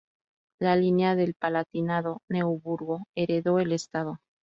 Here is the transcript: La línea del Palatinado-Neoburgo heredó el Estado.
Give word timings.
La 0.59 0.75
línea 0.75 1.13
del 1.13 1.35
Palatinado-Neoburgo 1.35 3.03
heredó 3.13 3.59
el 3.59 3.71
Estado. 3.71 4.17